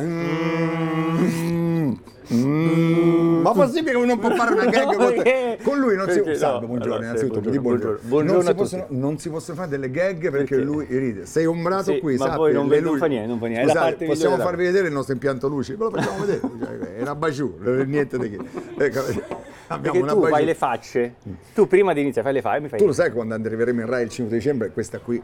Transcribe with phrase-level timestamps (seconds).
[0.00, 1.92] Mm,
[2.32, 5.58] mm, ma possibile che uno non può fare una gag con, te?
[5.62, 5.96] con lui?
[5.96, 6.36] Non si Perché?
[6.38, 7.98] salve, No, buongiorno, allora, innanzitutto, buongiorno, buongiorno.
[8.08, 8.32] buongiorno.
[8.42, 10.56] non, si possono, non si possono fare delle gag perché, Perché?
[10.56, 11.26] lui ride.
[11.26, 13.64] Sei ombrato Sì, qui, ma sappi, poi non vedo- non fa niente, non fa niente,
[13.64, 15.72] è Scusate, possiamo farvi vedere il nostro impianto luci?
[15.72, 16.40] Ve lo facciamo vedere.
[16.58, 18.38] Cioè, Era Baciù, non è niente di che.
[18.84, 19.00] Ecco,
[19.68, 20.44] abbiamo Perché una tu fai Baciù.
[20.44, 21.14] le facce,
[21.54, 22.78] tu prima di iniziare fai le facce, fai...
[22.78, 25.20] Tu lo sai quando arriveremo in Rai il 5 dicembre, questa qui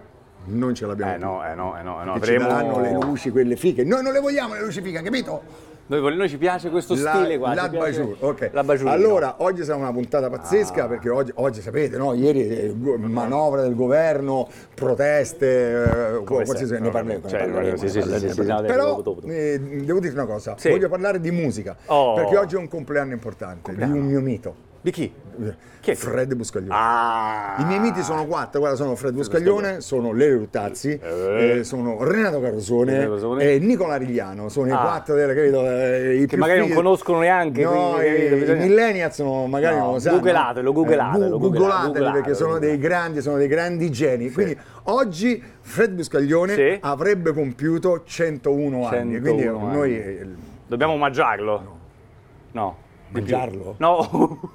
[0.47, 1.25] non ce l'abbiamo Eh più.
[1.27, 2.13] no, eh no, eh no, eh no.
[2.15, 2.49] Che ci Avremo...
[2.49, 3.85] daranno le luci, quelle fighe.
[3.85, 5.73] Noi non le vogliamo le luci fighe, capito?
[5.87, 7.53] Noi, noi ci piace questo La- stile qua.
[7.53, 8.49] La Bajour, ok.
[8.53, 10.89] La Bajour, allora, oggi sarà una puntata pazzesca Ah.
[10.89, 12.15] perché oggi, oggi sapete, no?
[12.15, 17.29] Ieri eh, manovra del governo, proteste, eh, qualsiasi ne parleremo.
[17.29, 18.33] cioè, ne parleremo, sì, sì, sì, parleremo.
[18.33, 19.33] sì, sì, no, Però dopo, dopo, dopo.
[19.33, 20.71] eh, devo dire una cosa, Sì.
[20.71, 22.15] voglio parlare di musica, Oh.
[22.15, 24.73] perché oggi è un compleanno importante di un mio mito.
[24.85, 25.11] Di chi?
[25.81, 25.95] Chi è?
[25.95, 26.75] Fred Buscaglione.
[26.77, 27.57] Ah!
[27.59, 31.59] I miei miti sono quattro, guarda, sono Fred Buscaglione, sono Lele Ruttazzi, Eh.
[31.61, 34.77] eh, sono Renato Carosone e Nicola Rigliano, sono i Ah.
[34.77, 38.63] quattro delle, capito, eh, i Che magari non fighi- conoscono neanche, No, quindi, i, bisogna-
[38.63, 40.19] i millennials sono, magari No, non lo sanno.
[40.21, 44.31] googlatelo, googlatelo, Eh, googlatelo, perché sono dei grandi, sono dei grandi geni.
[44.31, 46.77] Quindi oggi Fred Buscaglione Sì.
[46.79, 49.75] avrebbe compiuto 101 anni, 101 quindi anni.
[49.75, 50.27] noi eh,
[50.67, 51.79] Dobbiamo omaggiarlo?
[52.53, 52.77] No.
[53.11, 53.21] Più.
[53.21, 53.75] Mangiarlo?
[53.79, 54.51] No.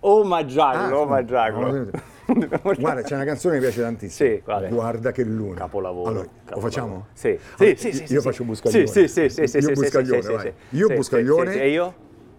[0.00, 1.70] Omaggiarlo, Ah, omaggiarlo.
[1.72, 1.90] no,
[2.30, 4.28] Dobbiamo- Guarda, c'è una canzone che mi piace tantissimo.
[4.30, 4.68] Sì, quale?
[4.68, 5.54] Guarda che luna.
[5.56, 6.08] Capolavoro.
[6.08, 6.60] Allora, lo capolavoro.
[6.70, 7.06] facciamo?
[7.12, 7.28] Sì.
[7.28, 8.44] Allora, Sì, sì, sì, io sì, faccio.
[8.44, 8.86] Buscaglione.
[8.86, 10.40] Sì, sì, sì, sì, Io Buscaglione, sì, vai.
[10.70, 10.76] sì.
[10.76, 11.50] Io Sì, Buscaglione.
[11.50, 11.62] sì, sì.
[11.64, 11.94] E io?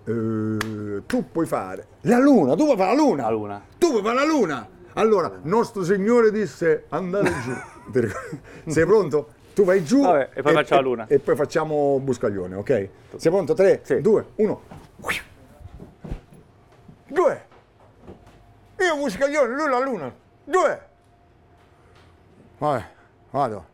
[0.05, 3.23] Eh, tu puoi fare la luna, tu puoi fare la luna.
[3.23, 3.61] La luna.
[3.77, 4.67] Tu puoi fare la luna.
[4.93, 7.51] Allora, nostro Signore disse andate giù.
[8.71, 9.27] Sei pronto?
[9.53, 11.07] Tu vai giù Vabbè, e poi faccio la luna.
[11.07, 12.89] E, poi facciamo Buscaglione, ok?
[13.17, 13.53] Sei pronto?
[13.53, 13.99] 3, Sì.
[13.99, 14.61] 2, 1.
[17.07, 17.49] Due.
[18.91, 20.13] Io Buscaglione, lui la luna.
[20.43, 20.81] Due.
[22.57, 22.85] Vabbè,
[23.31, 23.65] vado.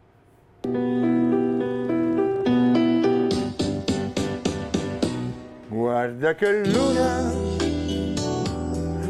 [5.70, 7.32] Guarda che luna,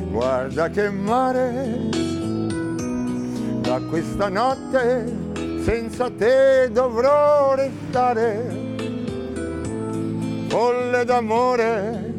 [0.10, 1.90] guarda che mare,
[3.60, 5.14] da questa notte
[5.66, 8.66] senza te dovrò restare.
[10.48, 12.16] Folle d'amore,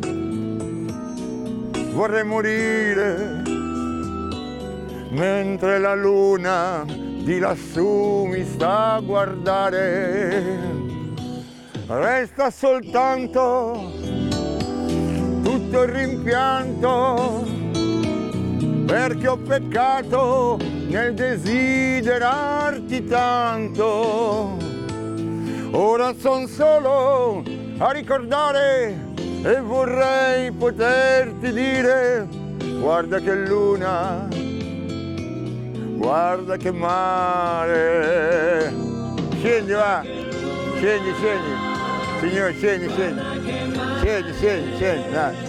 [1.94, 3.37] vorrei morire,
[5.18, 10.56] mentre la luna di lassù mi sta a guardare.
[11.88, 13.90] Resta soltanto
[15.42, 17.44] tutto il rimpianto
[18.86, 20.56] perché ho peccato
[20.86, 24.56] nel desiderarti tanto.
[25.72, 27.42] Ora son solo
[27.78, 28.96] a ricordare
[29.42, 32.46] e vorrei poterti dire
[32.78, 34.28] guarda che luna,
[35.98, 38.72] guarda che mare.
[39.38, 40.04] Scendi va,
[40.76, 41.50] scendi, scendi.
[42.20, 43.20] Signore, scendi, scendi.
[43.98, 45.47] Scendi, scendi, scendi, dai.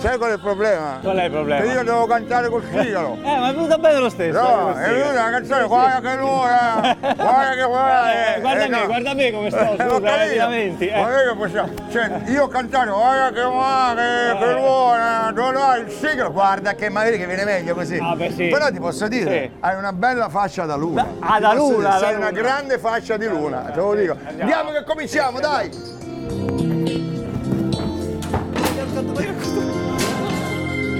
[0.00, 0.98] Sai qual è il problema?
[1.02, 1.60] Qual è il problema?
[1.62, 3.18] Che io devo cantare col sigaro.
[3.22, 4.40] Eh, ma è venuta bene lo stesso.
[4.40, 8.34] No, eh, è venuta una canzone, guarda che luna, guarda che guarda.
[8.36, 8.86] Eh, guarda me, no.
[8.86, 10.04] guarda me come sto, Eh, scusa, capito.
[10.06, 11.00] rapidamente, eh.
[11.02, 16.32] Ma che possiamo, cioè, io cantare, guarda che mare, che luna, dove vai il sigaro,
[16.32, 17.98] guarda che magari che viene meglio così.
[18.00, 18.46] Ah, beh, sì.
[18.48, 19.50] Però ti posso dire, Sì.
[19.60, 21.06] hai una bella fascia da luna.
[21.18, 22.40] Ah, da luna, da Sei una luna.
[22.40, 24.16] grande fascia di luna, te lo dico.
[24.26, 25.98] Andiamo che cominciamo, dai.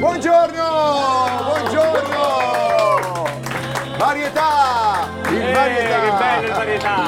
[0.00, 0.64] Buongiorno,
[1.44, 3.28] buongiorno.
[3.98, 6.00] Varietà, il Eh, varietà.
[6.00, 6.98] che bello il varietà!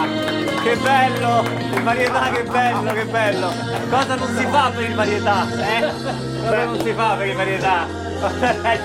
[0.62, 1.42] Che bello!
[1.74, 3.50] Il varietà, che bello, che bello!
[3.88, 5.46] Cosa non si fa per il varietà?
[5.48, 5.90] Eh?
[6.42, 7.86] Cosa non si fa per il varietà?
[8.22, 8.78] Cioè,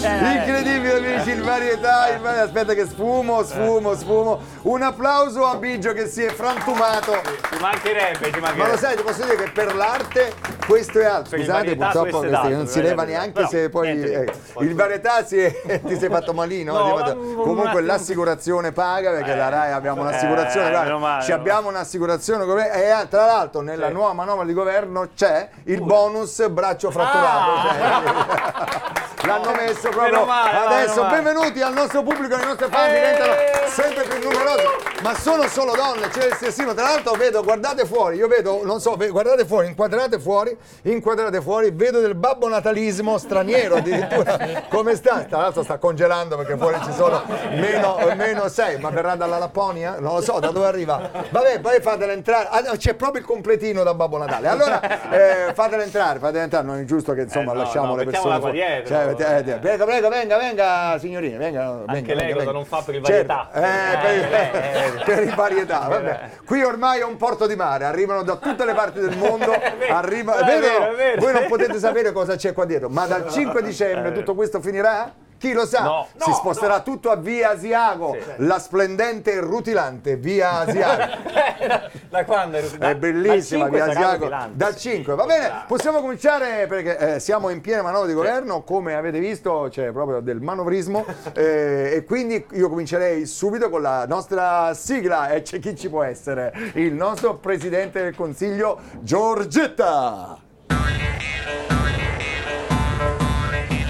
[0.00, 0.34] cioè.
[0.36, 2.44] Incredibile amici, il varietà, il varietà.
[2.44, 4.40] Aspetta che sfumo, sfumo, sfumo.
[4.62, 7.20] Un applauso a Biggio che si è frantumato.
[7.50, 8.76] Ci mancherebbe, ci Ma lo mancherebbe.
[8.78, 10.32] sai, ti posso dire che per l'arte
[10.66, 11.36] questo è altro.
[11.38, 13.92] Scusate, purtroppo questi d'altro, non si eh, leva neanche Però, se poi.
[13.94, 14.62] niente eh, più.
[14.62, 16.72] il varietà si è- ti sei fatto malino.
[16.76, 20.66] No, fatto- Comunque l'assicurazione paga perché Eh, la RAI abbiamo un'assicurazione.
[20.66, 23.92] eh, guarda, meno male, ci abbiamo un'assicurazione e ah, tra l'altro nella Sì.
[23.92, 27.50] nuova manovra di governo c'è il bonus braccio fratturato.
[27.50, 27.72] Ah!
[27.72, 31.04] cioè, L'hanno messo proprio male, adesso.
[31.06, 32.92] Benvenuti al nostro pubblico, le nostre fan Eh.
[32.92, 33.32] diventano
[33.68, 34.64] sempre più numerosi,
[35.02, 36.74] ma sono solo donne, c'è il sessismo.
[36.74, 41.70] Tra l'altro vedo, guardate fuori, io vedo, non so, guardate fuori, inquadrate fuori, inquadrate fuori,
[41.72, 44.38] vedo del babbo natalismo straniero addirittura.
[44.70, 45.24] Come sta?
[45.28, 47.22] Tra l'altro sta congelando perché fuori ci sono
[47.54, 49.96] meno, meno 6, ma verrà dalla Lapponia?
[49.98, 51.10] Non lo so, da dove arriva?
[51.30, 52.48] Vabbè, poi fatela entrare.
[52.50, 54.48] Ah, c'è proprio il completino da Babbo Natale.
[54.48, 57.96] Allora eh, fatela entrare, fatela entrare, non è giusto che insomma Eh, no, lasciamo no,
[57.96, 58.38] le persone.
[58.38, 58.52] fuori.
[58.52, 58.94] dietro.
[58.94, 61.62] Cioè, Eh, eh, eh, prego, prego, venga, venga, signorina, venga.
[61.86, 62.52] Anche venga, lei venga, cosa venga.
[62.52, 63.50] non fa per il Certo, varietà.
[63.52, 64.90] eh, Eh, per, eh, per
[65.22, 66.30] il varietà, vabbè.
[66.44, 69.52] Qui ormai è un porto di mare, arrivano da tutte le parti del mondo,
[69.90, 70.60] arriva, è vero?
[70.60, 71.20] vero, è vero.
[71.20, 75.12] Voi non potete sapere cosa c'è qua dietro, ma dal 5 dicembre tutto questo finirà?
[75.42, 75.82] Chi lo sa?
[75.82, 81.18] No, si no, sposterà tutto a Via Asiago, la splendente e rutilante Via Asiago.
[82.08, 85.16] da quando è È bellissima Via Asiago Dal dal 5.
[85.16, 89.66] Va bene, possiamo cominciare perché eh, siamo in piena manovra di governo, come avete visto
[89.68, 91.04] c'è proprio del manovrismo
[91.34, 96.04] eh, e quindi io comincerei subito con la nostra sigla e c'è chi ci può
[96.04, 100.38] essere, il nostro Presidente del Consiglio Giorgetta.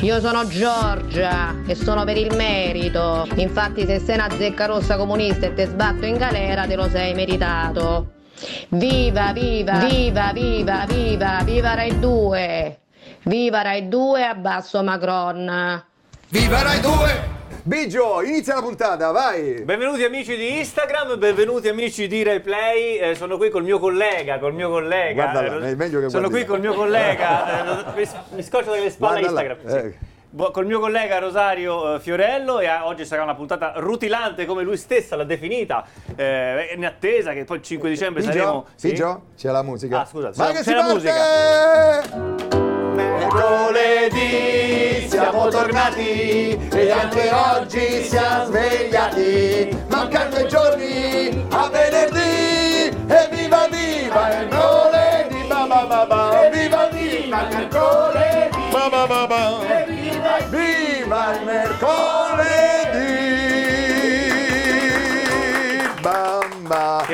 [0.02, 3.24] Io sono Giorgia e sono per il merito.
[3.36, 7.14] Infatti se sei una zecca rossa comunista e te sbatto in galera te lo sei
[7.14, 8.10] meritato.
[8.70, 12.78] Viva, viva, viva, viva, viva, viva Rai 2.
[13.22, 15.84] Viva Rai 2 abbasso Macron.
[16.30, 17.31] Viva Rai 2!
[17.64, 19.62] Bigio, inizia la puntata, vai!
[19.62, 24.52] Benvenuti amici di Instagram, benvenuti amici di RaiPlay, eh, sono qui col mio collega, col
[24.52, 25.30] mio collega.
[25.30, 28.70] Guarda là, Eh, è meglio che sono guardi qui col mio collega, eh, mi, scoccio
[28.70, 29.86] dalle spalle Guarda là, Instagram.
[29.86, 29.90] eh.
[29.92, 30.10] sì.
[30.50, 35.14] Col mio collega Rosario eh, Fiorello e oggi sarà una puntata rutilante come lui stessa
[35.14, 35.86] l'ha definita,
[36.16, 38.66] eh, in attesa che poi il 5 dicembre saremo...
[38.74, 40.00] Bigio, Bigio, c'è la musica.
[40.00, 42.61] Ah, scusa, c'è- che c'è si la parte!
[42.94, 44.42] Mercoledì
[45.08, 49.76] siamo tornati e anche oggi siamo svegliati.
[49.88, 55.46] Mancano due giorni a venerdì e viva viva mercoledì!
[55.48, 58.70] Ba ba ba ba, viva mercoledì!
[58.70, 59.58] Ba ba ba ba,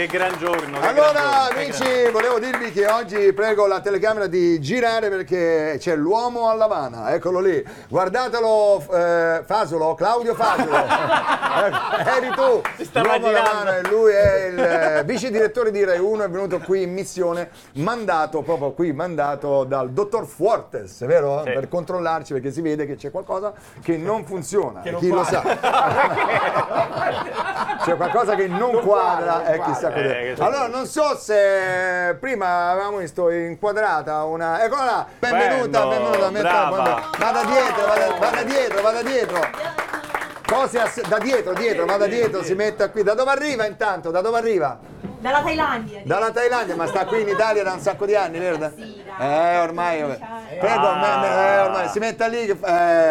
[0.08, 0.78] gran giorno!
[0.81, 5.08] che Allora gran giorno, amici, gran- volevo dirvi che oggi prego la telecamera di girare
[5.08, 7.62] perché c'è l'uomo alla Havana, eccolo lì.
[7.88, 11.46] Guardatelo, eh, Fasolo, Claudio Fasolo.
[11.58, 11.72] Eh,
[12.19, 12.60] Eri tu,
[13.00, 13.50] l'uomo alla.
[13.50, 16.93] Havana e lui è il eh, vice direttore di Rai 1, è venuto qui in
[16.93, 21.43] missione, mandato proprio qui, mandato dal dottor Fuertes, vero?
[21.44, 21.50] Sì.
[21.52, 23.52] Per controllarci perché si vede che c'è qualcosa
[23.82, 24.82] che non funziona.
[24.82, 25.58] Che non Chi lo quadra.
[25.58, 27.76] sa?
[27.82, 29.94] C'è qualcosa che non, Non quadra, quadra, e non chissà quadra.
[29.94, 29.98] cos'è.
[29.99, 34.62] Eh, Allora, non so se prima avevamo visto inquadrata una.
[34.65, 36.41] Eccola là, benvenuta, Bello, benvenuta.
[36.41, 37.00] brava.
[37.19, 39.41] Vada dietro, vada, vada dietro, vada dietro.
[40.47, 43.03] Cose ass- da dietro, dietro, vada dietro, si metta qui.
[43.03, 44.11] Da dove arriva intanto?
[44.11, 44.79] Da dove arriva?
[45.19, 46.00] Dalla Thailandia.
[46.05, 48.56] Dalla Thailandia, ma sta qui in Italia da un sacco di anni, vero?
[48.75, 49.55] Sì, dai.
[49.55, 50.19] Eh, ormai.
[50.56, 52.47] Me- eh, ormai si metta lì.
[52.47, 52.56] Che,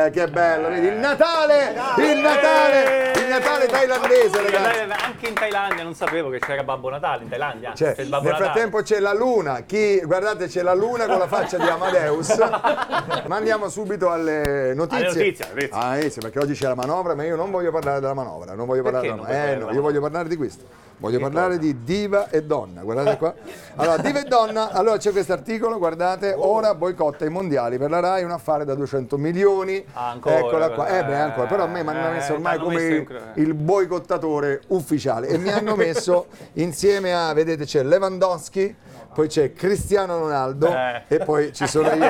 [0.06, 0.88] eh, che bello, vedi?
[0.88, 1.74] Il Natale!
[1.98, 3.12] Il Natale!
[3.16, 4.80] Il Natale thailandese, ragazzi.
[5.06, 7.74] Anche in Thailandia non sapevo che c'era Babbo Natale in Thailandia.
[7.74, 8.36] Cioè, nel Natale.
[8.36, 12.36] frattempo c'è la luna, chi, guardate c'è la luna con la faccia di Amadeus.
[13.28, 15.06] Ma andiamo subito alle notizie.
[15.06, 15.70] Alle notizie, notizie.
[15.72, 18.66] Ah, notizie, perché oggi c'è la manovra, ma io non voglio parlare della manovra, non
[18.66, 19.52] voglio parlare Perché della non vuoi manovra.
[19.52, 20.66] Eh parlare no, della io voglio parlare di questo.
[21.00, 23.32] Voglio parlare di diva e donna, guardate qua.
[23.76, 28.00] Allora, diva e donna, allora c'è questo articolo, guardate, ora boicotta i mondiali per la
[28.00, 29.86] RAI, un affare da 200 milioni.
[29.94, 30.88] Ah, ancora, Eccola qua.
[30.88, 33.14] Eh beh, eh, ancora, però a me mi hanno eh, messo ormai t'hanno come messo
[33.36, 38.76] il, boicottatore ufficiale e mi hanno messo insieme a, vedete, c'è Lewandowski,
[39.14, 41.04] poi c'è Cristiano Ronaldo Eh.
[41.10, 42.10] e poi ci sono io.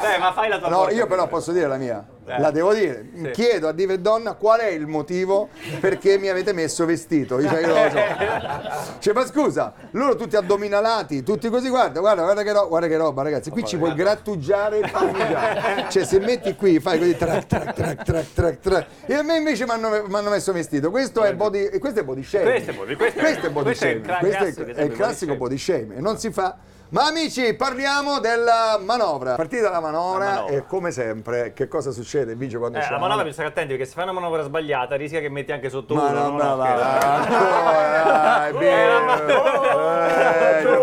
[0.00, 2.04] Dai, ma fai la tua No, io però posso dire la mia.
[2.28, 2.40] Eh.
[2.40, 3.08] La devo dire.
[3.14, 3.30] Sì.
[3.30, 5.48] Chiedo a Diva e Donna qual è il motivo
[5.80, 7.38] perché mi avete messo vestito.
[7.40, 8.96] Io, cioè, io lo so.
[8.98, 12.96] Cioè, ma scusa, loro tutti addominalati, tutti così, guarda, guarda, guarda che, ro- guarda che
[12.96, 13.50] roba, ragazzi.
[13.50, 15.88] Qui ci puoi grattugiare il parmigiano.
[15.90, 18.86] Cioè, se metti qui, fai così, track, track, track, track, track, track.
[19.06, 20.90] E a me invece mi hanno messo vestito.
[20.90, 22.50] Questo è body, questo è body shaming.
[22.50, 24.18] Questo è body- questo è- Questo è body è shaming.
[24.18, 25.96] Questo è, classico è il classico body body shaming.
[25.96, 26.56] E non si fa.
[26.90, 29.34] Ma amici, parliamo della manovra.
[29.34, 30.54] Partita la manovra, La manovra.
[30.56, 33.70] e come sempre, che cosa succede, Vigio, quando Eh, c'è la manovra bisogna stare attenti
[33.72, 36.28] perché se fai una manovra sbagliata rischia che metti anche sotto Ma uno.
[36.28, 36.64] no, no, no,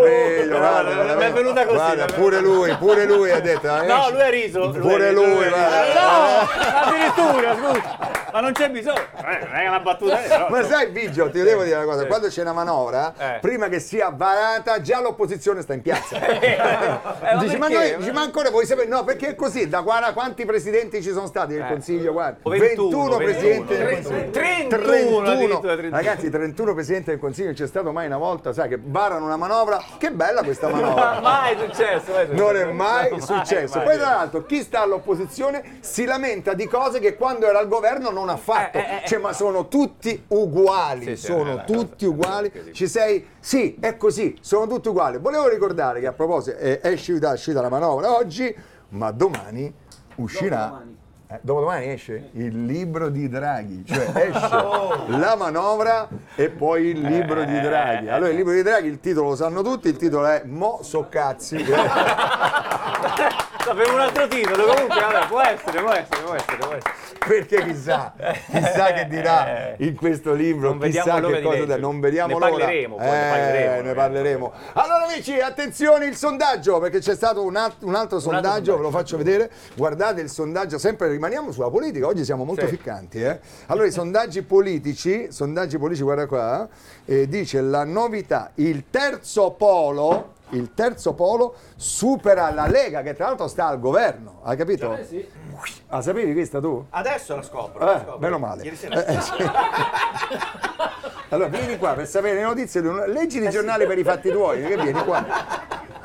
[0.06, 3.68] eh, guarda, non è venuta così, guarda, pure lui, pure lui ha detto.
[3.68, 4.12] eh, No, esci.
[4.12, 4.70] lui ha riso.
[4.72, 5.94] Pure lui, guarda.
[5.94, 6.48] No,
[6.82, 8.25] addirittura, scusa.
[8.36, 9.00] Ma non c'è bisogno.
[9.00, 10.22] Eh, non è una battuta.
[10.22, 13.38] eh, però, Ma sai, Biggio, ti devo dire una cosa, quando c'è una manovra, Eh.
[13.40, 16.18] prima che sia varata, già l'opposizione sta in piazza.
[16.46, 16.58] Eh,
[17.36, 18.88] ma Dici, ma, noi, dici, ma ancora vuoi sapere?
[18.88, 21.68] No, perché è così, da guarda quanti presidenti ci sono stati nel Eh.
[21.68, 22.40] Consiglio, guarda.
[22.44, 22.58] 21,
[22.90, 24.32] 21, presidenti del 21, Consiglio.
[24.32, 25.96] 31, addirittura 31.
[25.96, 29.38] Ragazzi, 31 presidenti del Consiglio, non c'è stato mai una volta, sai, che varano una
[29.38, 29.82] manovra.
[29.98, 31.20] Che bella questa Ma manovra.
[31.24, 32.12] mai successo.
[32.12, 32.44] mai successo.
[32.44, 33.78] Non è mai Mai, successo.
[33.78, 33.86] mai.
[33.88, 38.10] Poi, tra l'altro, chi sta all'opposizione si lamenta di cose che quando era al governo
[38.12, 38.78] non ha fatto.
[38.78, 39.08] Eh, eh, eh.
[39.08, 41.06] Cioè, ma sono tutti uguali.
[41.06, 42.52] Sì, sono tutti uguali.
[42.72, 43.26] Ci sei?
[43.40, 45.18] Sì, è così, sono tutti uguali.
[45.18, 48.54] Volevo ricordare che a proposito, è, è uscita, è uscita la manovra oggi,
[48.90, 49.74] ma domani
[50.16, 50.82] uscirà.
[51.28, 54.50] eh, dopodomani esce il libro di Draghi, cioè esce
[55.08, 58.10] la manovra e poi il libro di Draghi.
[58.10, 61.08] Allora il libro di Draghi, il titolo lo sanno tutti, il titolo è Mo so
[61.10, 61.58] cazzi.
[63.66, 66.94] Sapevo un altro titolo, comunque vabbè, può essere, può essere, può essere, può essere.
[67.28, 68.14] perché chissà,
[68.52, 71.78] chissà che dirà in questo libro, Non vediamo chissà che cosa leggerlo.
[71.88, 72.50] non vediamo Ne l'ora.
[72.64, 74.54] parleremo, poi, ne Eh, parleremo, ne parleremo.
[74.74, 78.78] Allora amici, attenzione il sondaggio, perché c'è stato un, alt- un altro sondaggio, sondaggio.
[78.78, 79.50] ve lo faccio vedere.
[79.76, 82.76] Guardate il sondaggio, sempre rimaniamo sulla politica, oggi siamo molto Sì.
[82.76, 83.24] ficcanti.
[83.24, 83.40] eh.
[83.66, 86.68] Allora i sondaggi politici, sondaggi politici, guarda qua,
[87.06, 93.28] eh, dice la novità, il terzo polo il terzo polo supera la Lega che tra
[93.28, 94.98] l'altro sta al governo, hai capito?
[95.88, 96.86] Ah, sapevi questa tu?
[96.90, 97.84] Adesso la scopro.
[97.84, 98.20] la Eh, scopro.
[98.20, 98.64] meno male.
[98.64, 99.32] Ieri sera Eh, eh, sì.
[101.30, 104.78] Allora vieni qua per sapere le notizie, leggi i giornali per i fatti tuoi, che
[104.78, 105.26] vieni qua.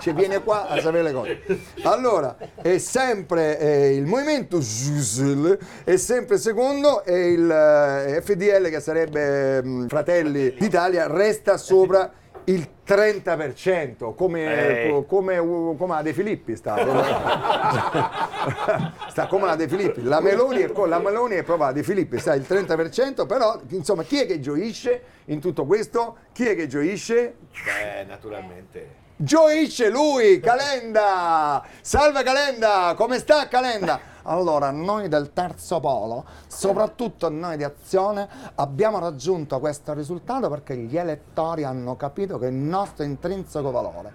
[0.01, 1.43] Cioè, viene qua a sapere le cose.
[1.83, 8.81] Allora, è sempre eh, il movimento Giusel, è sempre secondo e il eh, FDL, che
[8.81, 12.11] sarebbe mm, Fratelli d'Italia, resta sopra
[12.45, 15.05] il 30%, come, Ehi.
[15.07, 16.77] come, come la De Filippi sta.
[19.09, 20.03] sta come la De Filippi.
[20.03, 24.03] La Meloni, è, la Meloni è proprio la De Filippi, sta il 30%, però insomma
[24.03, 26.17] chi è che gioisce in tutto questo?
[26.33, 27.37] Chi è che gioisce?
[27.65, 29.00] Beh, naturalmente.
[29.23, 31.63] Gioisce lui, Calenda!
[31.83, 34.01] Salve Calenda, come sta Calenda?
[34.23, 40.97] Allora, noi del terzo polo, soprattutto noi di Azione, abbiamo raggiunto questo risultato perché gli
[40.97, 44.13] elettori hanno capito che il nostro intrinseco valore,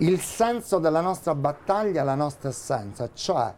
[0.00, 3.54] il senso della nostra battaglia è la nostra essenza, cioè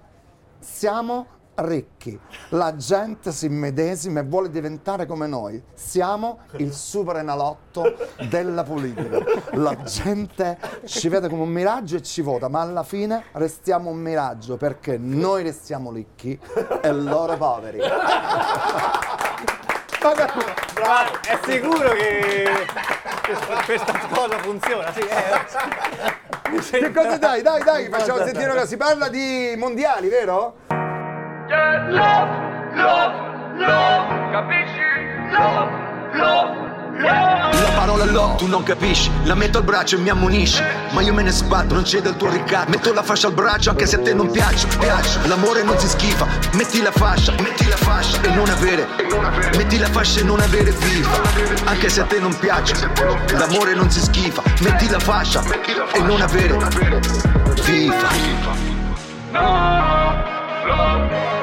[0.60, 1.26] siamo
[1.58, 2.18] ricchi,
[2.50, 7.96] la gente si immedesima e vuole diventare come noi, siamo il super enalotto
[8.28, 9.18] della politica,
[9.52, 13.98] la gente ci vede come un miraggio e ci vota, ma alla fine restiamo un
[13.98, 16.38] miraggio perché noi restiamo ricchi
[16.80, 17.80] e loro poveri.
[20.00, 22.46] Ma è sicuro che
[23.66, 24.92] questa cosa funziona?
[24.92, 26.78] Sì, eh.
[26.78, 27.42] Che cosa dai?
[27.42, 28.64] Dai, dai, facciamo sentire cosa.
[28.64, 30.56] Si parla di mondiali, vero?
[31.48, 32.28] Love,
[32.74, 33.14] love,
[33.56, 34.84] love, capisci?
[35.30, 35.70] Love,
[36.12, 36.52] love,
[36.98, 37.62] love.
[37.62, 39.10] La parola love tu non capisci.
[39.24, 40.62] La metto al braccio e mi ammonisci.
[40.90, 42.68] Ma io me ne sbatto, non c'è del tuo ricatto.
[42.68, 45.26] Metto la fascia al braccio anche se a te non piace, piace.
[45.26, 48.86] L'amore non si schifa Metti la fascia, metti la fascia E non avere,
[49.56, 51.20] metti la fascia e non avere FIFA
[51.64, 52.74] Anche se a te non piace.
[53.38, 55.42] L'amore non si schifa Metti la fascia
[55.94, 56.58] e non avere.
[57.54, 58.36] FIFA
[59.30, 60.36] Love,
[60.66, 61.37] love,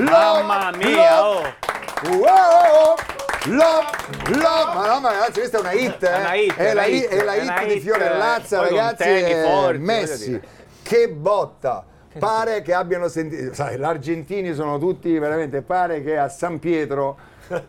[0.00, 1.42] Mamma mia, oh!
[2.10, 2.96] wow,
[3.46, 3.86] love,
[4.28, 4.74] love.
[4.74, 6.08] Ma no, ma ragazzi, questa è una hit, eh?
[6.08, 8.68] È una hit, è la hit, hit, è la hit di hit, Fiore Lazza, poi
[8.68, 9.02] con ragazzi.
[9.02, 10.40] temi e forti, Messi,
[10.82, 11.84] che botta.
[12.18, 17.16] Pare che abbiano sentito, sai, gli argentini sono tutti veramente, pare che a San Pietro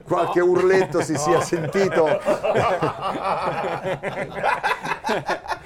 [0.04, 2.08] qualche urletto si sia sentito.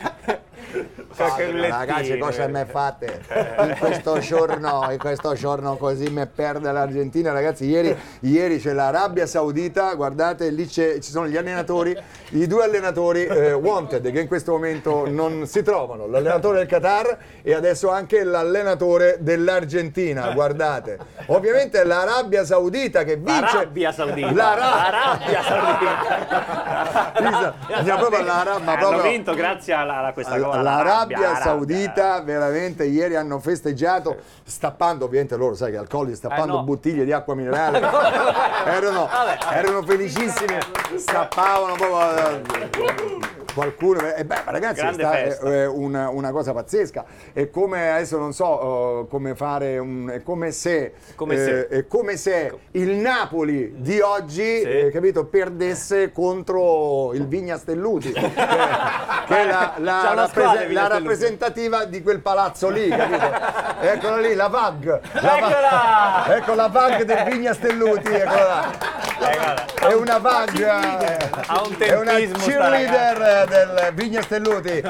[1.25, 3.21] Qualche Ragazzi, cosa me fate
[3.59, 7.65] in questo giorno, in questo giorno così mi perde l'Argentina, ragazzi.
[7.65, 11.95] Ieri, ieri c'è l'Arabia Saudita, guardate, lì c'è- ci sono gli allenatori,
[12.31, 17.17] i due allenatori eh, wanted che in questo momento non si trovano, l'allenatore del Qatar
[17.41, 20.97] e adesso anche l'allenatore dell'Argentina, guardate.
[21.27, 23.41] Ovviamente è l'Arabia Saudita che vince.
[23.41, 24.31] L'Arabia Saudita.
[24.31, 27.13] L'Ara- L'Arabia Saudita.
[27.19, 30.61] Lisa, andiamo proprio all'Arabia, ma Hanno proprio- vinto grazie alla, a questa cosa.
[30.61, 31.14] L'Arabia l'Arabia.
[31.41, 36.63] Saudita veramente ieri hanno festeggiato stappando ovviamente loro sai che alcolici stappando Eh, no.
[36.63, 37.79] bottiglie di acqua minerale.
[38.65, 39.37] Erano, Vabbè.
[39.57, 40.57] erano felicissimi
[40.97, 42.41] stappavano proprio eh,
[43.55, 47.91] qualcuno e beh ma ragazzi Grande sta- è, è una, una cosa pazzesca è come
[47.91, 51.67] adesso non so eh, come fare un, è come se Come eh, se.
[51.69, 58.19] è come se il Napoli di oggi eh, capito perdesse contro il Vigna Stelluti che,
[59.25, 63.29] che è la, la rapprese- la rappresentativa di quel palazzo lì, capito?
[63.81, 64.99] Eccola lì, la VAG.
[65.13, 65.69] La Eccola!
[66.25, 66.37] VAG.
[66.37, 68.71] Ecco la VAG del Vigna Stelluti, eccola là.
[69.79, 70.17] Eh, È una
[71.63, 74.81] un è una cheerleader del Vigna Stelluti.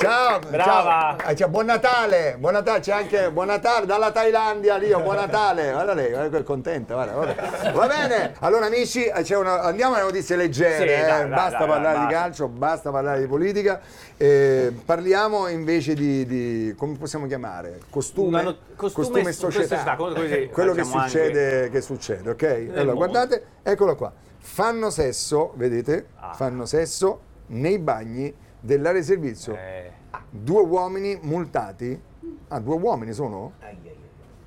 [0.00, 1.16] Ciao, Brava.
[1.18, 1.30] ciao.
[1.30, 5.72] Eh, buon Natale, buon Natale, c'è anche buon Natale dalla Thailandia, Dio, buon Natale.
[5.72, 7.70] Guarda lei, guarda, è contenta, guarda, guarda.
[7.72, 11.06] Va bene, allora amici, eh, c'è una- andiamo alle notizie leggere, Sì, eh.
[11.06, 13.80] dai, basta dai, parlare di calcio, basta parlare di politica.
[14.16, 17.80] Eh, parliamo invece di, di- come possiamo chiamare?
[17.90, 19.96] Costume, not- costume e e società.
[19.96, 19.96] società,
[20.52, 22.68] Quello che facciamo anche- succede, che succede, ok?
[22.74, 24.12] Allora, guardate, eccolo qua.
[24.40, 26.06] Fanno sesso, vedete?
[26.20, 26.32] Ah.
[26.32, 29.54] Fanno sesso nei bagni dell'area di servizio.
[29.54, 29.92] Eh,
[30.30, 32.00] Due uomini multati.
[32.48, 33.52] Ah, due uomini sono?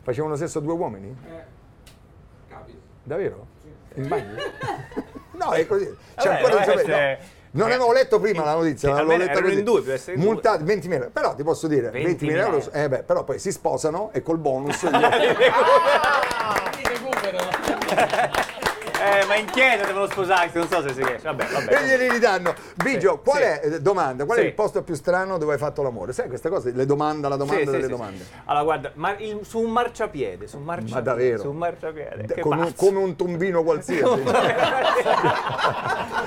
[0.01, 1.15] Facevano sesso due uomini?
[3.03, 3.47] Davvero?
[3.95, 4.35] In bagno?
[5.41, 5.85] No, è così.
[6.15, 7.19] C'è Vabbè, sapere, essere-
[7.51, 7.63] no.
[7.63, 9.57] Non avevo letto prima la notizia, Sì, l'avevo letta così.
[9.57, 10.15] in due, più essere.
[10.17, 11.09] Multati 20.000 euro.
[11.09, 12.71] Però ti posso dire, 20.000 20.000 euro, euro.
[12.71, 14.91] eh beh, però poi si sposano e col bonus gli-
[19.03, 21.23] eh, ma in chiesa devono sposarsi, non so se si riesce.
[21.23, 21.83] Vabbè, e vabbè.
[21.85, 22.53] glieli ridanno.
[22.75, 23.43] Bigio, Sì, qual sì.
[23.43, 24.47] è, eh, domanda, qual è Sì.
[24.47, 26.13] il posto più strano dove hai fatto l'amore?
[26.13, 26.71] Sai queste cose?
[26.71, 28.25] Le domanda, la domanda delle domande.
[28.45, 31.01] Allora, guarda, ma il- su un marciapiede, su un marciapiede.
[31.01, 31.39] davvero?
[31.41, 32.23] Su un marciapiede.
[32.25, 33.99] D- Che come, un, come un tombino qualsiasi.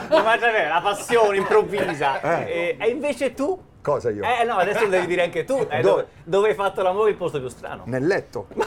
[0.07, 2.21] Un marciapiede, la passione improvvisa.
[2.47, 3.59] E, e invece tu?
[3.83, 4.23] Cosa io?
[4.25, 5.59] Eh no, adesso lo devi dire anche tu.
[5.59, 5.77] Dove?
[5.77, 7.83] eh, dove, dove hai fatto l'amore il posto più strano?
[7.87, 8.47] Nel letto.
[8.55, 8.65] Ma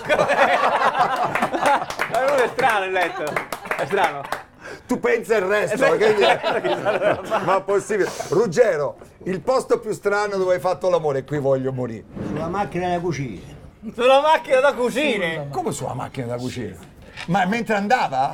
[2.26, 3.24] non è strano il letto.
[3.78, 4.22] È strano.
[4.88, 6.16] Tu pensa il resto, che
[7.46, 8.10] ma possibile.
[8.30, 12.06] Ruggero, il posto più strano dove hai fatto l'amore, qui voglio morire.
[12.26, 13.56] Sulla macchina da cucina.
[13.94, 15.46] Sulla macchina da cucina.
[15.52, 16.76] Come sulla macchina da cucina?
[17.28, 18.34] Ma mentre andava?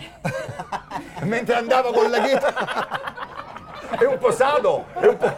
[1.24, 3.98] mentre andava con la ghetta?
[3.98, 4.86] È un posado?
[4.94, 5.36] È un po'...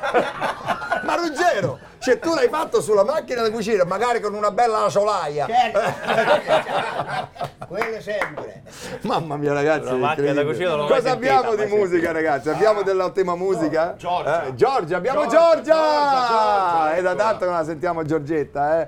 [1.04, 5.48] Ma Ruggero, cioè tu l'hai fatto sulla macchina da cucina, magari con una bella solaia.
[5.48, 5.80] Certo.
[7.68, 8.64] Quello sempre.
[9.02, 12.50] Mamma mia ragazzi, cosa sentita, abbiamo di musica ragazzi?
[12.50, 13.96] Abbiamo dell'ottima musica?
[13.98, 14.46] Giorgia.
[14.46, 15.38] Eh, Giorgia, abbiamo Giorgia!
[15.38, 18.88] Giorgia, Giorgia, Giorgia, È da tanto che non la sentiamo Giorgetta, eh.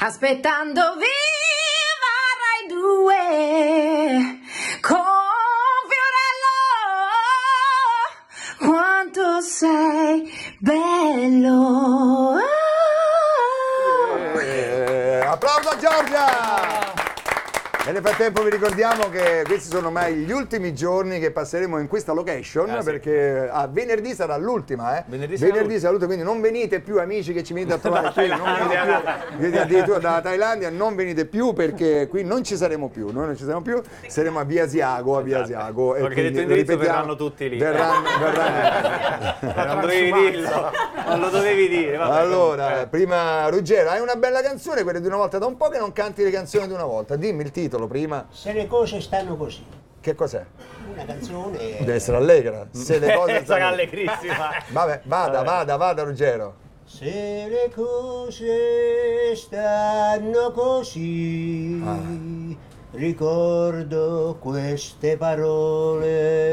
[0.00, 4.40] Aspettando viva Rai 2
[4.80, 4.96] con
[8.58, 10.30] Fiorello quanto sei
[10.60, 12.36] bello
[14.40, 16.92] Eh, applauso a Giorgia!
[17.86, 21.86] E nel frattempo vi ricordiamo che questi sono ormai gli ultimi giorni che passeremo in
[21.86, 22.84] questa location Ah, sì.
[22.86, 25.04] perché a venerdì sarà l'ultima, eh?
[25.06, 28.30] Venerdì sarà sarà l'ultima, quindi non venite più amici che ci venite a trovare qui,
[29.58, 33.42] addirittura dalla Thailandia, non venite più perché qui non ci saremo più, noi non ci
[33.42, 35.94] saremo più, saremo a Via Asiago, a Via Asiago.
[35.94, 37.58] e Perché quindi, detto indirizzo verranno tutti lì.
[37.58, 39.72] Verranno, verranno.
[39.72, 40.70] non dovevi dirlo.
[41.06, 41.96] Non lo dovevi dire.
[41.98, 45.68] vabbè, Allora, prima Ruggero, hai una bella canzone, quella di una volta da un po'
[45.68, 47.16] che non canti le canzoni di una volta.
[47.16, 48.26] Dimmi il titolo prima.
[48.30, 49.64] Se le cose stanno così.
[50.00, 50.44] Che cos'è?
[50.92, 51.56] Una canzone.
[51.78, 52.66] Deve essere allegra.
[52.70, 53.66] Se le cose Sarà stanno...
[53.66, 54.50] allegrissima.
[54.70, 56.56] Vabbè, vada, vada, vada Ruggero.
[56.84, 61.82] Se le cose stanno così,
[62.90, 66.44] ricordo queste parole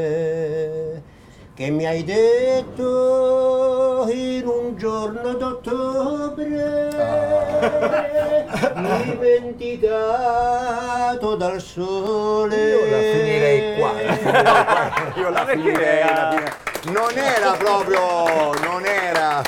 [1.62, 6.90] che mi hai detto in un giorno d'ottobre,
[8.74, 12.56] dimenticato dal sole.
[12.56, 13.92] Io la finirei qua.
[13.94, 15.12] finirei.
[15.22, 16.02] Io la finirei.
[16.02, 18.52] la fine- Non era proprio.
[18.68, 19.40] Non era.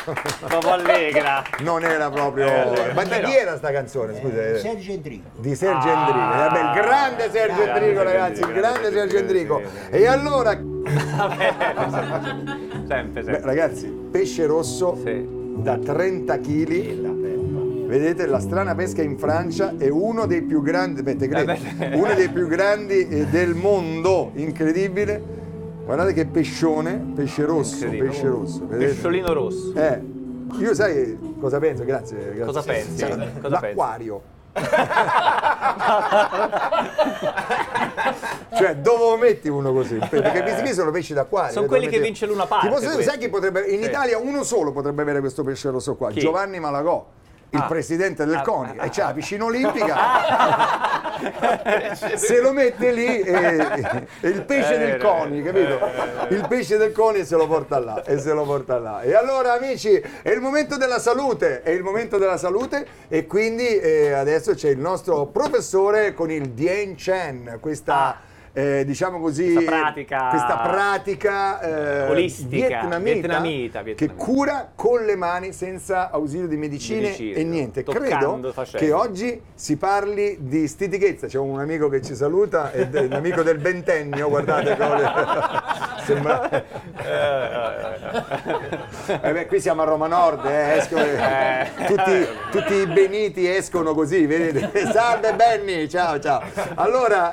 [0.47, 1.43] Proprio allegra.
[1.61, 2.47] Non era proprio.
[2.47, 4.15] Eh, Ma di però- chi era sta canzone?
[4.21, 4.59] Scusa.
[4.59, 5.29] Sergio Enrico.
[5.39, 5.99] Di Sergio Ah.
[5.99, 9.19] Endrico, Vabbè, il grande Sergio Grande Endrico, Sergio ragazzi, il Endrico, grande grande Sergio Sergio
[9.19, 9.59] Endrico.
[9.61, 9.97] Endrico.
[9.97, 10.61] E allora,
[11.17, 11.55] Vabbè,
[12.87, 13.41] sempre, beh, sempre.
[13.43, 15.27] ragazzi, pesce rosso Sì.
[15.57, 17.23] da 30 kg.
[17.87, 21.59] Vedete, la strana pesca in Francia è uno dei più grandi, beh, te credo, Eh
[21.77, 21.97] beh.
[21.97, 25.43] uno dei più grandi eh, del mondo, incredibile.
[25.85, 28.09] Guardate che pescione, pesce rosso, Incredibile.
[28.11, 28.67] pesce rosso.
[28.67, 28.93] vedete?
[28.95, 29.73] Pesciolino rosso.
[29.75, 30.01] Eh,
[30.59, 31.85] io sai cosa penso?
[31.85, 32.17] Grazie.
[32.35, 32.45] grazie.
[32.45, 32.97] Cosa pensi?
[32.97, 34.23] Sai, Cosa l'acquario.
[38.57, 39.97] cioè, dove lo metti uno così?
[40.09, 41.53] Perché questi qui sono pesci d'acquario.
[41.53, 43.67] Sono eh, quelli che vince l'una parte, dire, sai chi potrebbe.
[43.67, 43.89] In Sì.
[43.89, 46.21] Italia uno solo potrebbe avere questo pesce rosso qua, Chi?
[46.21, 47.05] Giovanni Malagò.
[47.55, 47.67] Il Ah.
[47.67, 49.97] presidente del Ah, CONI ah, e c'ha la piscina olimpica,
[52.17, 55.79] se lo mette lì e, e il pesce È del vero, CONI, capito?
[56.31, 59.03] Il pesce del CONI se lo porta là e se lo porta là.
[59.03, 63.67] E allora amici, è il momento della salute, è il momento della salute e quindi
[63.79, 68.19] eh, adesso c'è il nostro professore con il Dien Chen, questa
[68.57, 74.25] eh, diciamo così, Questa pratica- questa pratica, eh, Olistica, vietnamita, vietnamita, che vietnamita.
[74.25, 77.83] cura con le mani senza ausilio di medicine Medicine, e niente.
[77.83, 78.79] Credo facendo.
[78.87, 81.27] che oggi si parli di stitichezza.
[81.27, 85.03] C'è un amico che ci saluta, è un amico del ventennio, guardate come
[86.07, 86.49] sembra.
[89.21, 91.03] Eh beh, qui siamo a Roma Nord, eh, escono-
[91.87, 94.87] tutti, tutti i beniti escono così, vedete?
[94.95, 96.41] Salve Benny, ciao ciao.
[96.75, 97.33] Allora,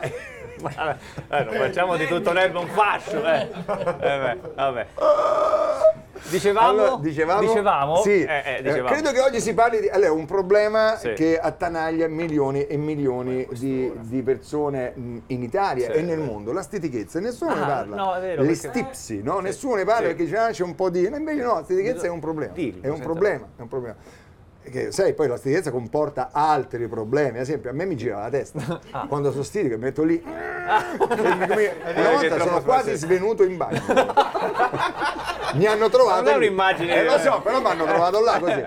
[0.61, 0.95] Vabbè,
[1.29, 3.39] eh, non facciamo di tutto l'erba un fascio, eh.
[3.41, 4.87] Eh, beh, vabbè.
[6.29, 6.67] Dicevamo?
[6.69, 7.95] allora, dicevamo, Dicevamo?
[8.03, 8.89] Sì, Eh, eh, eh, dicevamo.
[8.93, 11.13] credo che oggi si parli di allora, un problema Sì.
[11.13, 15.97] che attanaglia milioni e milioni di, di persone in Italia Sì.
[15.97, 17.95] e nel mondo, la stitichezza, nessuno ne Ah, parla.
[17.95, 19.39] no, vero, Le stipsi, no?
[19.39, 21.03] Nessuno ne parla perché dice, ah, c'è un po' di...
[21.05, 22.53] Invece no, la stitichezza è un problema.
[22.53, 23.95] Dillo, è un problema, è un problema.
[24.69, 27.37] Che, sai, poi la stitichezza comporta altri problemi.
[27.37, 30.23] Ad esempio, a me mi gira la testa quando sono stitico mi metto lì.
[30.71, 30.83] Ah.
[30.97, 33.81] una volta sono quasi svenuto in bagno.
[35.55, 36.21] mi hanno trovato.
[36.21, 38.63] Non è un'immagine- Eh, lo so, però mi hanno trovato là così.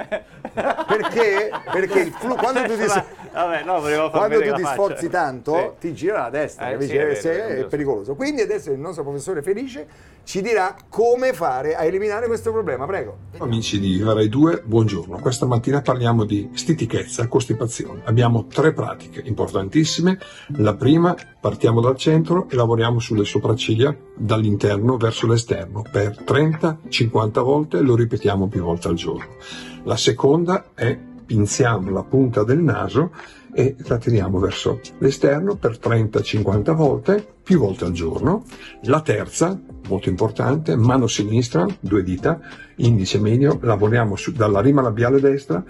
[0.87, 1.51] Perché?
[1.73, 2.87] Perché il flu, quando tu ti,
[3.35, 4.73] Vabbè, no, volevo quando tu ti faccia.
[4.73, 5.89] sforzi tanto, Sì.
[5.89, 6.91] ti gira la testa, Eh, capisci?
[6.91, 8.15] sì, è vero, è è pericoloso.
[8.15, 9.87] Quindi adesso il nostro professore Felice
[10.23, 12.87] ci dirà come fare a eliminare questo problema.
[12.87, 13.17] Prego.
[13.39, 15.19] Amici di Rai 2, buongiorno.
[15.19, 18.03] Questa mattina parliamo di stitichezza, costipazione.
[18.05, 20.19] Abbiamo tre pratiche importantissime.
[20.59, 27.81] La prima, partiamo dal centro e lavoriamo sulle sopracciglia dall'interno verso l'esterno per 30-50 volte,
[27.81, 29.35] lo ripetiamo più volte al giorno.
[29.83, 33.13] La seconda è pinziamo la punta del naso
[33.53, 38.45] e la tiriamo verso l'esterno per 30-50 volte, più volte al giorno.
[38.83, 39.59] La terza,
[39.89, 42.41] molto importante, mano sinistra, due dita,
[42.77, 45.63] indice medio, lavoriamo su- dalla rima labiale destra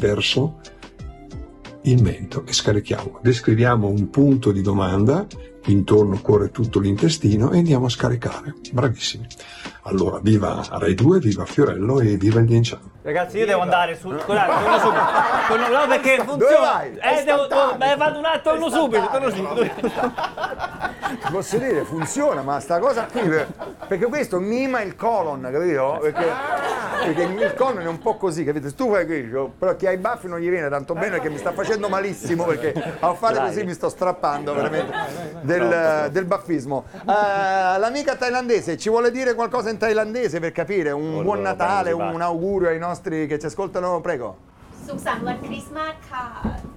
[0.00, 0.60] verso
[1.82, 3.18] il mento e scarichiamo.
[3.20, 5.26] Descriviamo un punto di domanda,
[5.66, 8.54] intorno corre tutto l'intestino e andiamo a scaricare.
[8.72, 9.26] Bravissimi.
[9.82, 12.92] Allora, viva Rai 2, viva Fiorello e viva il Dienciano.
[13.02, 14.08] Ragazzi, io devo andare su.
[14.18, 15.02] Scusate, torno subito.
[15.48, 16.36] Torno- no, perché funziona.
[16.36, 17.18] Dove vai?
[17.18, 17.46] Eh, devo.
[17.76, 20.12] Beh, vado un attimo, torno subito, torno subito.
[21.21, 23.47] Ti posso dire, funziona, ma sta cosa qui, per-
[23.87, 25.99] perché questo mima il colon, capito?
[26.01, 26.25] Perché,
[27.05, 28.67] perché il, il colon è un po' così, capito?
[28.69, 31.11] Se tu fai qui, cioè, però chi ha i baffi non gli viene tanto bene
[31.11, 33.47] perché mi sta facendo malissimo, perché a fare Dai.
[33.47, 34.93] così mi sto strappando veramente
[35.41, 36.85] del, del baffismo.
[36.93, 40.91] Eh, l'amica thailandese ci vuole dire qualcosa in thailandese per capire?
[40.91, 44.47] Un buon Natale, un augurio ai nostri che ci ascoltano, prego.
[44.87, 46.72] สุขสันต์วันคริสต์มาสค่ะ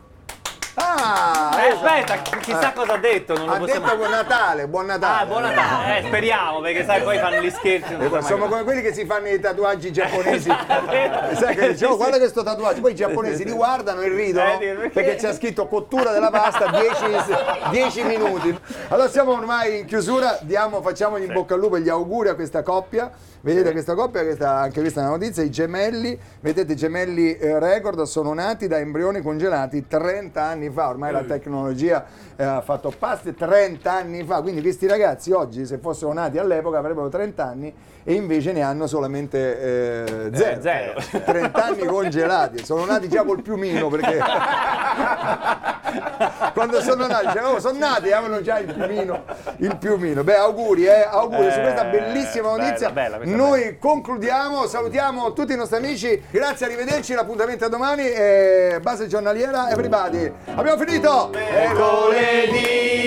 [0.80, 1.58] Ah!
[1.60, 3.84] Eh, aspetta, chi- chissà cosa ha detto, non lo Ha possiamo.
[3.86, 5.24] detto buon Natale, buon Natale.
[5.24, 5.98] Ah, buon Natale.
[5.98, 7.88] Eh, speriamo, perché sai, poi fanno gli scherzi.
[7.96, 8.36] Siamo cosa.
[8.36, 10.50] come quelli che si fanno i tatuaggi giapponesi.
[11.34, 14.90] Sai che dicevo, guarda questo tatuaggio, poi i giapponesi li guardano e ridono Eh, perché?
[14.90, 18.60] perché c'è scritto cottura della pasta 10, 10 minuti.
[18.90, 22.36] Allora siamo ormai in chiusura, diamo, facciamo in bocca al lupo e gli auguri a
[22.36, 23.10] questa coppia.
[23.40, 27.60] Vedete questa coppia, questa, anche questa è una notizia, i gemelli, vedete i gemelli eh,
[27.60, 32.94] record sono nati da embrioni congelati 30 anni fa, ormai la tecnologia eh, ha fatto
[32.98, 37.74] passi 30 anni fa, quindi questi ragazzi oggi se fossero nati all'epoca avrebbero 30 anni
[38.10, 40.62] e invece ne hanno solamente eh, zero.
[40.62, 40.94] zero.
[41.26, 44.22] 30 anni congelati, sono nati già col piumino perché
[46.54, 49.24] quando sono nati, dicevano, "Oh, sono nati e avevano già il piumino,
[49.58, 50.24] il piumino.
[50.24, 52.90] Beh, auguri, eh, auguri su questa Eh, bellissima bella, notizia.
[52.92, 58.80] bella, questa Noi concludiamo, salutiamo tutti i nostri amici, grazie, arrivederci, l'appuntamento è domani, e
[58.82, 60.32] base giornaliera, everybody.
[60.56, 61.30] Abbiamo finito!
[61.34, 63.07] Mercoledì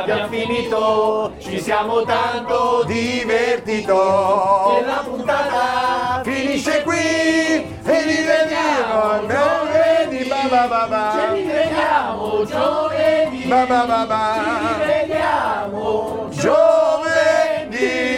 [0.00, 4.78] abbiamo finito, ci siamo tanto divertito.
[4.78, 10.24] E la puntata finisce qui e rivediamo giovedì.
[10.24, 13.42] Ci rivediamo giovedì.
[13.42, 13.48] Ci
[14.78, 18.13] rivediamo giovedì.